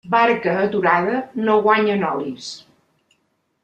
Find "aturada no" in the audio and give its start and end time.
0.65-1.59